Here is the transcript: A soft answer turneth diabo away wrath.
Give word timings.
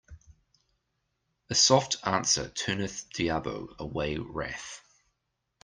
A 1.51 1.53
soft 1.53 1.97
answer 2.03 2.49
turneth 2.49 3.05
diabo 3.13 3.75
away 3.77 4.17
wrath. 4.17 4.81